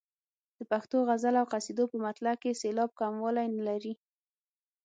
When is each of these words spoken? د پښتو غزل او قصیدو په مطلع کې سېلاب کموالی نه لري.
د 0.57 0.59
پښتو 0.71 0.97
غزل 1.07 1.35
او 1.41 1.45
قصیدو 1.53 1.83
په 1.91 1.97
مطلع 2.05 2.33
کې 2.41 2.57
سېلاب 2.61 2.89
کموالی 2.99 3.47
نه 3.55 3.63
لري. 3.69 3.93